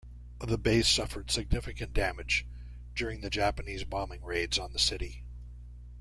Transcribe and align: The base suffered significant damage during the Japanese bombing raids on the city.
The 0.39 0.57
base 0.57 0.87
suffered 0.87 1.29
significant 1.29 1.93
damage 1.93 2.47
during 2.95 3.21
the 3.21 3.29
Japanese 3.29 3.83
bombing 3.83 4.23
raids 4.23 4.57
on 4.57 4.73
the 4.73 4.79
city. 4.79 5.25